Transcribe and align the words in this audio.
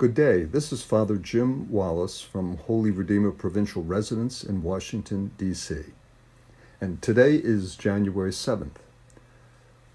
Good 0.00 0.14
day. 0.14 0.44
This 0.44 0.72
is 0.72 0.82
Father 0.82 1.16
Jim 1.16 1.70
Wallace 1.70 2.22
from 2.22 2.56
Holy 2.56 2.90
Redeemer 2.90 3.32
Provincial 3.32 3.82
Residence 3.82 4.42
in 4.42 4.62
Washington, 4.62 5.32
D.C. 5.36 5.76
And 6.80 7.02
today 7.02 7.34
is 7.34 7.76
January 7.76 8.30
7th. 8.30 8.78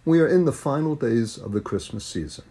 We 0.05 0.20
are 0.20 0.28
in 0.28 0.46
the 0.46 0.52
final 0.52 0.94
days 0.94 1.39
of 1.39 1.54
the 1.54 1.60
Christmas 1.60 2.05
season. 2.05 2.46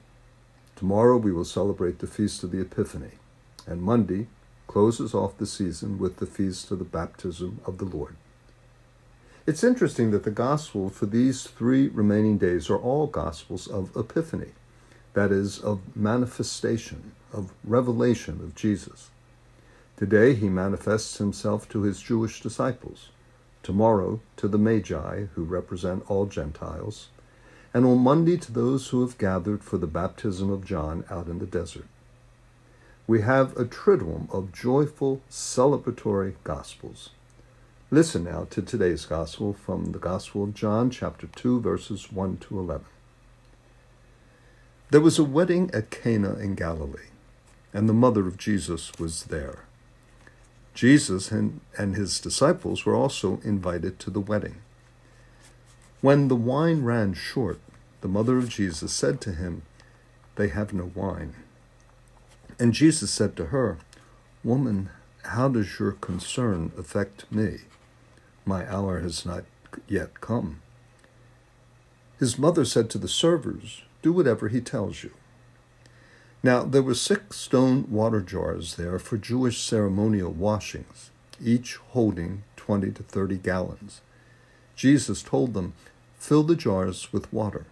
Tomorrow 0.75 1.19
we 1.19 1.30
will 1.30 1.45
celebrate 1.45 2.00
the 2.00 2.09
Feast 2.09 2.43
of 2.43 2.50
the 2.50 2.61
Epiphany, 2.61 3.20
and 3.68 3.80
Monday 3.80 4.27
closes 4.66 5.14
off 5.14 5.39
the 5.39 5.46
season 5.46 5.96
with 5.96 6.16
the 6.16 6.27
Feast 6.27 6.73
of 6.73 6.80
the 6.80 6.84
Baptism 6.84 7.61
of 7.64 7.79
the 7.79 7.84
Lord. 7.84 8.16
It's 9.46 9.62
interesting 9.62 10.11
that 10.11 10.25
the 10.25 10.32
gospel 10.32 10.91
for 10.91 11.07
these 11.07 11.45
three 11.45 11.86
remaining 11.86 12.36
days 12.36 12.68
are 12.68 12.79
all 12.79 13.07
gospels 13.07 13.68
of 13.68 13.96
Epiphany, 13.96 14.55
that 15.14 15.32
is, 15.32 15.58
of 15.60 15.80
manifestation, 15.96 17.12
of 17.32 17.52
revelation 17.64 18.41
of 18.41 18.55
Jesus. 18.55 19.10
Today 19.96 20.34
he 20.34 20.48
manifests 20.48 21.18
himself 21.18 21.68
to 21.70 21.82
his 21.82 22.02
Jewish 22.02 22.41
disciples, 22.41 23.10
tomorrow 23.62 24.20
to 24.36 24.48
the 24.48 24.58
Magi, 24.58 25.27
who 25.34 25.45
represent 25.45 26.05
all 26.08 26.27
Gentiles, 26.27 27.08
and 27.72 27.86
on 27.86 27.98
Monday 27.98 28.36
to 28.36 28.52
those 28.52 28.88
who 28.88 29.00
have 29.00 29.19
gathered 29.19 29.64
for 29.64 29.78
the 29.78 29.86
baptism 29.86 30.50
of 30.50 30.64
John 30.64 31.05
out 31.10 31.28
in 31.28 31.38
the 31.38 31.46
desert. 31.46 31.86
We 33.06 33.20
have 33.20 33.56
a 33.56 33.64
triduum 33.64 34.33
of 34.33 34.52
joyful, 34.52 35.20
celebratory 35.30 36.34
gospels. 36.42 37.10
Listen 37.91 38.24
now 38.24 38.46
to 38.50 38.62
today's 38.62 39.05
gospel 39.06 39.52
from 39.52 39.92
the 39.92 39.98
Gospel 39.98 40.44
of 40.44 40.55
John, 40.55 40.91
chapter 40.91 41.27
2, 41.27 41.60
verses 41.60 42.10
1 42.10 42.38
to 42.38 42.58
11. 42.58 42.86
There 44.91 45.01
was 45.01 45.19
a 45.19 45.24
wedding 45.24 45.70
at 45.73 45.91
Cana 45.91 46.34
in 46.34 46.55
Galilee, 46.55 47.11
and 47.73 47.88
the 47.88 47.95
mother 47.95 48.27
of 48.27 48.37
Jesus 48.37 48.92
was 48.98 49.25
there. 49.25 49.65
Jesus 50.75 51.31
and, 51.31 51.61
and 51.78 51.95
his 51.95 52.20
disciples 52.20 52.84
were 52.84 52.95
also 52.95 53.41
invited 53.45 53.98
to 54.00 54.11
the 54.11 54.20
wedding. 54.20 54.56
When 56.00 56.28
the 56.28 56.36
wine 56.36 56.83
ran 56.83 57.14
short, 57.14 57.61
the 58.00 58.08
mother 58.08 58.36
of 58.36 58.48
Jesus 58.48 58.92
said 58.92 59.20
to 59.23 59.33
him, 59.33 59.62
They 60.36 60.48
have 60.48 60.75
no 60.75 60.91
wine. 60.95 61.34
And 62.58 62.75
Jesus 62.75 63.11
said 63.11 63.36
to 63.36 63.47
her, 63.47 63.78
Woman, 64.42 64.91
how 65.25 65.48
does 65.48 65.78
your 65.78 65.92
concern 65.92 66.73
affect 66.77 67.30
me? 67.33 67.61
My 68.45 68.70
hour 68.70 69.01
has 69.01 69.25
not 69.25 69.45
yet 69.89 70.20
come. 70.20 70.61
His 72.19 72.39
mother 72.39 72.64
said 72.64 72.91
to 72.91 72.98
the 72.98 73.08
servers, 73.08 73.83
Do 74.05 74.12
whatever 74.12 74.48
he 74.48 74.60
tells 74.60 75.02
you. 75.02 75.12
Now 76.42 76.62
there 76.64 76.83
were 76.83 76.92
six 76.92 77.38
stone 77.38 77.86
water 77.91 78.20
jars 78.20 78.74
there 78.74 78.98
for 78.98 79.16
Jewish 79.16 79.62
ceremonial 79.62 80.30
washings, 80.30 81.11
each 81.42 81.77
holding 81.77 82.42
twenty 82.55 82.91
to 82.91 83.02
thirty 83.02 83.38
gallons. 83.38 84.02
Jesus 84.77 85.22
told 85.22 85.55
them, 85.55 85.72
Fill 86.19 86.42
the 86.42 86.55
jars 86.55 87.14
with 87.14 87.33
water. 87.33 87.64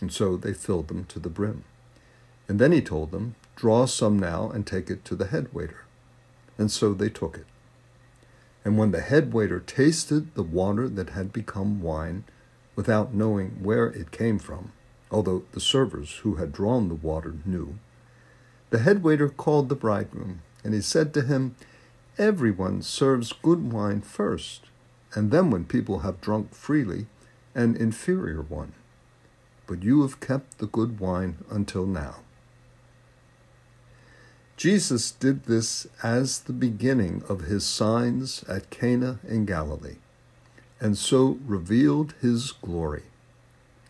And 0.00 0.12
so 0.12 0.36
they 0.36 0.52
filled 0.52 0.88
them 0.88 1.04
to 1.04 1.20
the 1.20 1.28
brim. 1.28 1.62
And 2.48 2.58
then 2.58 2.72
he 2.72 2.80
told 2.80 3.12
them, 3.12 3.36
Draw 3.54 3.86
some 3.86 4.18
now 4.18 4.50
and 4.50 4.66
take 4.66 4.90
it 4.90 5.04
to 5.04 5.14
the 5.14 5.28
head 5.28 5.54
waiter. 5.54 5.84
And 6.58 6.68
so 6.68 6.92
they 6.92 7.10
took 7.10 7.36
it. 7.36 7.46
And 8.64 8.76
when 8.76 8.90
the 8.90 9.02
head 9.02 9.32
waiter 9.32 9.60
tasted 9.60 10.34
the 10.34 10.42
water 10.42 10.88
that 10.88 11.10
had 11.10 11.32
become 11.32 11.80
wine, 11.80 12.24
without 12.74 13.14
knowing 13.14 13.62
where 13.62 13.86
it 13.86 14.10
came 14.10 14.40
from, 14.40 14.72
although 15.14 15.44
the 15.52 15.60
servers 15.60 16.16
who 16.24 16.34
had 16.34 16.52
drawn 16.52 16.88
the 16.88 16.94
water 16.96 17.34
knew, 17.44 17.78
the 18.70 18.80
head 18.80 19.04
waiter 19.04 19.28
called 19.28 19.68
the 19.68 19.76
bridegroom, 19.76 20.42
and 20.64 20.74
he 20.74 20.80
said 20.80 21.14
to 21.14 21.22
him, 21.22 21.54
Everyone 22.18 22.82
serves 22.82 23.32
good 23.32 23.72
wine 23.72 24.00
first, 24.00 24.62
and 25.14 25.30
then 25.30 25.50
when 25.50 25.66
people 25.66 26.00
have 26.00 26.20
drunk 26.20 26.52
freely, 26.52 27.06
an 27.54 27.76
inferior 27.76 28.42
one. 28.42 28.72
But 29.68 29.84
you 29.84 30.02
have 30.02 30.18
kept 30.18 30.58
the 30.58 30.66
good 30.66 30.98
wine 30.98 31.36
until 31.48 31.86
now. 31.86 32.16
Jesus 34.56 35.12
did 35.12 35.44
this 35.44 35.86
as 36.02 36.40
the 36.40 36.52
beginning 36.52 37.22
of 37.28 37.42
his 37.42 37.64
signs 37.64 38.42
at 38.48 38.70
Cana 38.70 39.20
in 39.26 39.46
Galilee, 39.46 39.98
and 40.80 40.98
so 40.98 41.38
revealed 41.46 42.14
his 42.20 42.50
glory, 42.50 43.04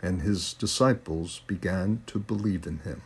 and 0.05 0.21
his 0.21 0.53
disciples 0.53 1.41
began 1.47 2.03
to 2.07 2.19
believe 2.19 2.67
in 2.67 2.79
him. 2.81 3.01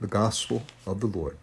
The 0.00 0.08
Gospel 0.08 0.64
of 0.84 1.00
the 1.00 1.06
Lord. 1.06 1.38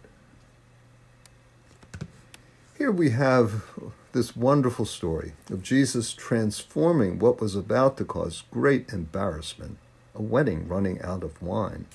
Here 2.77 2.91
we 2.91 3.11
have 3.11 3.63
this 4.11 4.35
wonderful 4.35 4.85
story 4.85 5.31
of 5.49 5.63
Jesus 5.63 6.13
transforming 6.13 7.17
what 7.17 7.39
was 7.39 7.55
about 7.55 7.95
to 7.97 8.03
cause 8.03 8.43
great 8.51 8.91
embarrassment, 8.91 9.77
a 10.13 10.21
wedding 10.21 10.67
running 10.67 11.01
out 11.01 11.23
of 11.23 11.41
wine, 11.41 11.85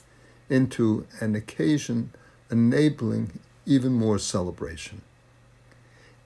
into 0.49 1.07
an 1.21 1.35
occasion 1.35 2.11
enabling 2.51 3.39
even 3.67 3.93
more 3.93 4.19
celebration. 4.19 5.03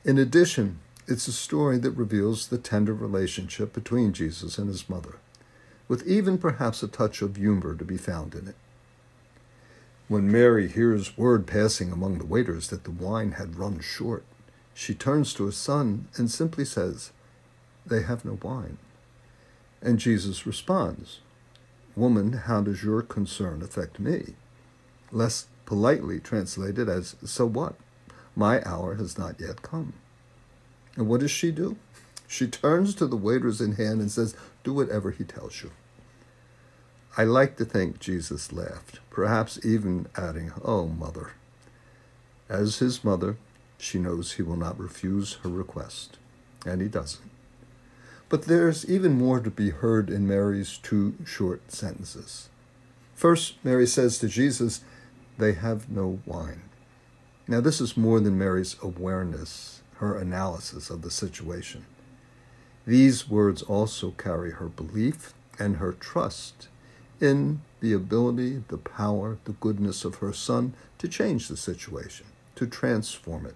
In 0.04 0.16
addition, 0.16 0.78
it's 1.08 1.26
a 1.26 1.32
story 1.32 1.76
that 1.78 1.90
reveals 1.90 2.46
the 2.46 2.58
tender 2.58 2.94
relationship 2.94 3.72
between 3.72 4.12
Jesus 4.12 4.58
and 4.58 4.68
his 4.68 4.88
mother, 4.88 5.16
with 5.88 6.06
even 6.06 6.38
perhaps 6.38 6.82
a 6.82 6.88
touch 6.88 7.22
of 7.22 7.36
humor 7.36 7.74
to 7.74 7.84
be 7.84 7.96
found 7.96 8.34
in 8.34 8.48
it. 8.48 8.56
When 10.08 10.30
Mary 10.30 10.68
hears 10.68 11.16
word 11.16 11.46
passing 11.46 11.90
among 11.90 12.18
the 12.18 12.26
waiters 12.26 12.68
that 12.68 12.84
the 12.84 12.90
wine 12.90 13.32
had 13.32 13.56
run 13.56 13.80
short, 13.80 14.24
she 14.74 14.94
turns 14.94 15.32
to 15.34 15.46
her 15.46 15.52
son 15.52 16.08
and 16.16 16.30
simply 16.30 16.64
says, 16.64 17.12
They 17.86 18.02
have 18.02 18.24
no 18.24 18.38
wine. 18.42 18.78
And 19.80 19.98
Jesus 19.98 20.46
responds, 20.46 21.20
Woman, 21.96 22.32
how 22.32 22.62
does 22.62 22.82
your 22.82 23.02
concern 23.02 23.62
affect 23.62 23.98
me? 23.98 24.34
Less 25.10 25.46
politely 25.66 26.20
translated 26.20 26.88
as, 26.88 27.16
So 27.24 27.46
what? 27.46 27.74
My 28.34 28.62
hour 28.64 28.94
has 28.94 29.18
not 29.18 29.40
yet 29.40 29.62
come. 29.62 29.94
And 30.96 31.08
what 31.08 31.20
does 31.20 31.30
she 31.30 31.50
do? 31.50 31.76
She 32.32 32.46
turns 32.46 32.94
to 32.94 33.06
the 33.06 33.14
waiters 33.14 33.60
in 33.60 33.72
hand 33.72 34.00
and 34.00 34.10
says, 34.10 34.34
Do 34.64 34.72
whatever 34.72 35.10
he 35.10 35.22
tells 35.22 35.62
you. 35.62 35.70
I 37.14 37.24
like 37.24 37.58
to 37.58 37.66
think 37.66 37.98
Jesus 37.98 38.54
laughed, 38.54 39.00
perhaps 39.10 39.62
even 39.62 40.06
adding, 40.16 40.50
Oh, 40.64 40.86
mother. 40.86 41.32
As 42.48 42.78
his 42.78 43.04
mother, 43.04 43.36
she 43.76 43.98
knows 43.98 44.32
he 44.32 44.42
will 44.42 44.56
not 44.56 44.80
refuse 44.80 45.34
her 45.42 45.50
request, 45.50 46.16
and 46.64 46.80
he 46.80 46.88
doesn't. 46.88 47.30
But 48.30 48.44
there's 48.44 48.88
even 48.88 49.18
more 49.18 49.40
to 49.40 49.50
be 49.50 49.68
heard 49.68 50.08
in 50.08 50.26
Mary's 50.26 50.78
two 50.78 51.14
short 51.26 51.70
sentences. 51.70 52.48
First, 53.14 53.56
Mary 53.62 53.86
says 53.86 54.18
to 54.20 54.26
Jesus, 54.26 54.80
they 55.36 55.52
have 55.52 55.90
no 55.90 56.20
wine. 56.24 56.62
Now, 57.46 57.60
this 57.60 57.78
is 57.78 57.94
more 57.94 58.20
than 58.20 58.38
Mary's 58.38 58.76
awareness, 58.82 59.82
her 59.96 60.16
analysis 60.16 60.88
of 60.88 61.02
the 61.02 61.10
situation. 61.10 61.84
These 62.86 63.28
words 63.28 63.62
also 63.62 64.10
carry 64.12 64.52
her 64.52 64.68
belief 64.68 65.34
and 65.58 65.76
her 65.76 65.92
trust 65.92 66.68
in 67.20 67.60
the 67.80 67.92
ability, 67.92 68.64
the 68.68 68.78
power, 68.78 69.38
the 69.44 69.52
goodness 69.52 70.04
of 70.04 70.16
her 70.16 70.32
son 70.32 70.74
to 70.98 71.08
change 71.08 71.48
the 71.48 71.56
situation, 71.56 72.26
to 72.56 72.66
transform 72.66 73.46
it. 73.46 73.54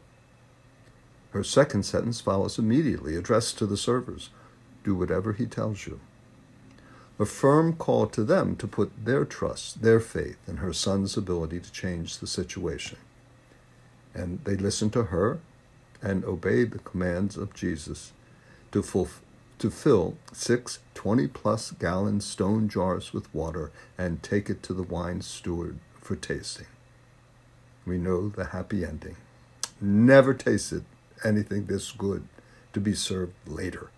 Her 1.30 1.42
second 1.42 1.84
sentence 1.84 2.20
follows 2.20 2.58
immediately, 2.58 3.16
addressed 3.16 3.58
to 3.58 3.66
the 3.66 3.76
servers 3.76 4.30
Do 4.84 4.94
whatever 4.94 5.32
he 5.32 5.46
tells 5.46 5.86
you 5.86 6.00
a 7.18 7.24
firm 7.24 7.72
call 7.72 8.06
to 8.06 8.22
them 8.24 8.56
to 8.56 8.66
put 8.66 8.92
their 9.04 9.24
trust, 9.24 9.82
their 9.82 10.00
faith 10.00 10.36
in 10.46 10.58
her 10.58 10.72
son's 10.72 11.16
ability 11.16 11.60
to 11.60 11.72
change 11.72 12.18
the 12.18 12.26
situation. 12.26 12.98
And 14.14 14.44
they 14.44 14.56
listened 14.56 14.92
to 14.94 15.04
her 15.04 15.40
and 16.02 16.24
obeyed 16.24 16.72
the 16.72 16.78
commands 16.78 17.36
of 17.36 17.54
Jesus 17.54 18.12
to, 18.76 18.82
fulf- 18.82 19.20
to 19.58 19.70
fill 19.70 20.18
six 20.34 20.80
20 20.92 21.28
plus 21.28 21.70
gallon 21.70 22.20
stone 22.20 22.68
jars 22.68 23.14
with 23.14 23.34
water 23.34 23.72
and 23.96 24.22
take 24.22 24.50
it 24.50 24.62
to 24.62 24.74
the 24.74 24.82
wine 24.82 25.22
steward 25.22 25.78
for 25.98 26.14
tasting. 26.14 26.66
We 27.86 27.96
know 27.96 28.28
the 28.28 28.46
happy 28.46 28.84
ending. 28.84 29.16
Never 29.80 30.34
tasted 30.34 30.84
anything 31.24 31.66
this 31.66 31.90
good 31.90 32.28
to 32.74 32.80
be 32.80 32.94
served 32.94 33.32
later. 33.46 33.88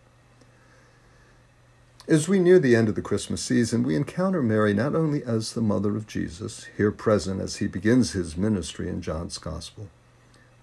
As 2.06 2.28
we 2.28 2.38
near 2.38 2.60
the 2.60 2.76
end 2.76 2.88
of 2.88 2.94
the 2.94 3.02
Christmas 3.02 3.42
season, 3.42 3.82
we 3.82 3.96
encounter 3.96 4.42
Mary 4.42 4.74
not 4.74 4.94
only 4.94 5.24
as 5.24 5.54
the 5.54 5.60
mother 5.60 5.96
of 5.96 6.06
Jesus, 6.06 6.66
here 6.76 6.92
present 6.92 7.40
as 7.40 7.56
he 7.56 7.66
begins 7.66 8.12
his 8.12 8.36
ministry 8.36 8.88
in 8.88 9.02
John's 9.02 9.38
Gospel, 9.38 9.88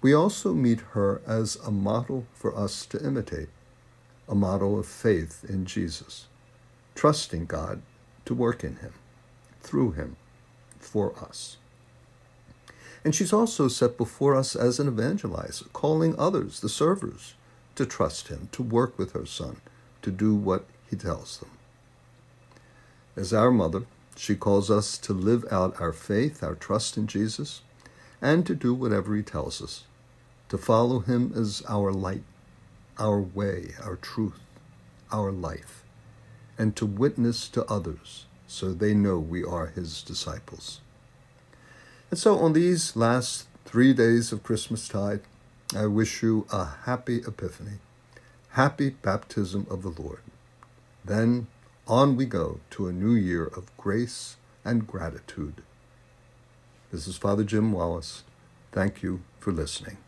we 0.00 0.14
also 0.14 0.54
meet 0.54 0.80
her 0.92 1.20
as 1.26 1.56
a 1.56 1.70
model 1.70 2.24
for 2.32 2.56
us 2.56 2.86
to 2.86 3.04
imitate, 3.04 3.48
a 4.28 4.34
model 4.34 4.78
of 4.78 4.86
faith 4.86 5.44
in 5.48 5.64
Jesus, 5.66 6.26
trusting 6.94 7.46
God 7.46 7.82
to 8.24 8.34
work 8.34 8.64
in 8.64 8.76
him, 8.76 8.92
through 9.60 9.92
him, 9.92 10.16
for 10.78 11.16
us. 11.18 11.56
And 13.04 13.14
she's 13.14 13.32
also 13.32 13.68
set 13.68 13.96
before 13.96 14.34
us 14.34 14.56
as 14.56 14.80
an 14.80 14.90
evangelizer, 14.90 15.72
calling 15.72 16.18
others, 16.18 16.60
the 16.60 16.68
servers, 16.68 17.34
to 17.76 17.86
trust 17.86 18.28
him, 18.28 18.48
to 18.52 18.62
work 18.62 18.98
with 18.98 19.12
her 19.12 19.26
son, 19.26 19.58
to 20.02 20.10
do 20.10 20.34
what 20.34 20.64
he 20.90 20.96
tells 20.96 21.38
them. 21.38 21.50
As 23.14 23.32
our 23.32 23.50
mother, 23.50 23.82
she 24.16 24.34
calls 24.34 24.70
us 24.70 24.98
to 24.98 25.12
live 25.12 25.44
out 25.50 25.80
our 25.80 25.92
faith, 25.92 26.42
our 26.42 26.54
trust 26.54 26.96
in 26.96 27.06
Jesus, 27.06 27.62
and 28.20 28.46
to 28.46 28.54
do 28.54 28.74
whatever 28.74 29.14
he 29.14 29.22
tells 29.22 29.62
us, 29.62 29.84
to 30.48 30.58
follow 30.58 31.00
him 31.00 31.32
as 31.36 31.62
our 31.68 31.92
light, 31.92 32.24
our 32.98 33.20
way, 33.20 33.74
our 33.82 33.96
truth, 33.96 34.40
our 35.12 35.30
life, 35.30 35.84
and 36.58 36.74
to 36.76 36.86
witness 36.86 37.48
to 37.50 37.64
others 37.66 38.26
so 38.46 38.72
they 38.72 38.94
know 38.94 39.18
we 39.18 39.44
are 39.44 39.66
his 39.66 40.02
disciples. 40.02 40.80
And 42.10 42.18
so 42.18 42.38
on 42.38 42.52
these 42.52 42.96
last 42.96 43.46
three 43.64 43.92
days 43.92 44.32
of 44.32 44.42
Christmastide, 44.42 45.20
I 45.76 45.86
wish 45.86 46.22
you 46.22 46.46
a 46.52 46.64
happy 46.84 47.18
Epiphany, 47.26 47.78
happy 48.50 48.90
baptism 48.90 49.66
of 49.68 49.82
the 49.82 50.00
Lord. 50.00 50.20
Then 51.04 51.48
on 51.88 52.16
we 52.16 52.24
go 52.26 52.60
to 52.70 52.88
a 52.88 52.92
new 52.92 53.14
year 53.14 53.44
of 53.44 53.76
grace 53.76 54.36
and 54.64 54.86
gratitude. 54.86 55.62
This 56.92 57.06
is 57.08 57.16
Father 57.16 57.44
Jim 57.44 57.72
Wallace. 57.72 58.22
Thank 58.72 59.02
you 59.02 59.22
for 59.38 59.52
listening. 59.52 59.98